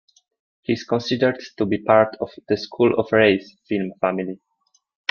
He 0.63 0.73
is 0.73 0.83
considered 0.83 1.37
to 1.57 1.65
be 1.67 1.77
part 1.77 2.15
of 2.19 2.31
"The 2.49 2.57
School 2.57 2.99
of 2.99 3.11
Reis" 3.11 3.55
film 3.69 3.93
family. 4.01 4.39